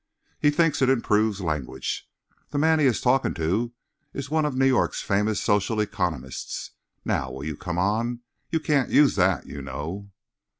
[0.39, 2.09] He thinks it improves language.
[2.49, 3.71] The man he is talking to
[4.15, 6.71] is one of New York's famous social economists.
[7.05, 8.21] Now will you come on.
[8.49, 10.09] You can't use that, you know."